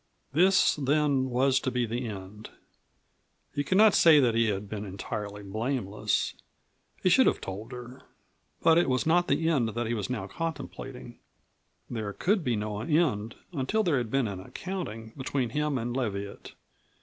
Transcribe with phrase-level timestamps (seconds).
[0.33, 2.49] This, then, was to be the end.
[3.53, 6.33] He could not say that he had been entirely blameless.
[7.03, 8.01] He should have told her.
[8.63, 11.19] But it was not the end that he was now contemplating.
[11.87, 16.53] There could be no end until there had been an accounting between him and Leviatt.